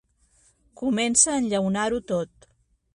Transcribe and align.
Comença 0.81 1.31
a 1.35 1.37
enllaunar-ho 1.43 2.05
tot. 2.15 2.53